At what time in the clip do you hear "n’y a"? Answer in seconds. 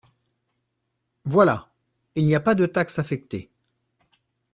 2.25-2.39